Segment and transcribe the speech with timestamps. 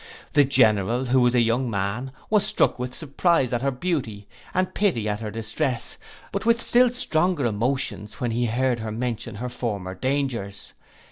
[0.33, 4.73] The general, who was a young man, was struck with surprize at her beauty, and
[4.73, 5.95] pity at her distress;
[6.31, 10.73] but with still stronger emotions when he heard her mention her former dangers.